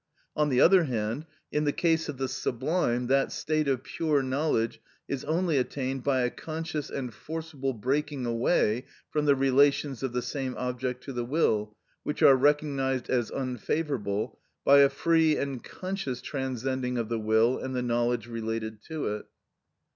On 0.35 0.49
the 0.49 0.59
other 0.59 0.85
hand, 0.85 1.27
in 1.51 1.65
the 1.65 1.71
case 1.71 2.09
of 2.09 2.17
the 2.17 2.27
sublime 2.27 3.05
that 3.05 3.31
state 3.31 3.67
of 3.67 3.83
pure 3.83 4.23
knowledge 4.23 4.81
is 5.07 5.23
only 5.25 5.57
attained 5.59 6.03
by 6.03 6.21
a 6.21 6.31
conscious 6.31 6.89
and 6.89 7.13
forcible 7.13 7.71
breaking 7.73 8.25
away 8.25 8.85
from 9.11 9.25
the 9.25 9.35
relations 9.35 10.01
of 10.01 10.11
the 10.11 10.23
same 10.23 10.55
object 10.57 11.03
to 11.03 11.13
the 11.13 11.23
will, 11.23 11.77
which 12.01 12.23
are 12.23 12.35
recognised 12.35 13.11
as 13.11 13.29
unfavourable, 13.29 14.39
by 14.65 14.79
a 14.79 14.89
free 14.89 15.37
and 15.37 15.63
conscious 15.63 16.19
transcending 16.19 16.97
of 16.97 17.07
the 17.07 17.19
will 17.19 17.59
and 17.59 17.75
the 17.75 17.83
knowledge 17.83 18.25
related 18.25 18.79
to 18.87 19.05
it. 19.13 19.27